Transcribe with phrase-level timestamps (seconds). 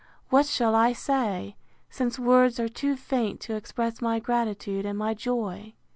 [0.31, 1.55] —What shall I say,
[1.87, 5.75] since words are too faint to express my gratitude and my joy!